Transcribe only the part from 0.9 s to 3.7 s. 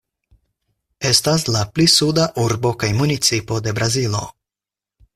Estas la pli suda urbo kaj municipo